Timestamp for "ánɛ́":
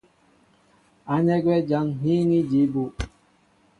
1.13-1.37